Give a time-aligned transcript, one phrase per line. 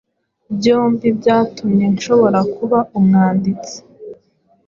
[0.55, 3.77] byombi byatumye nshobora kuba umwanditsi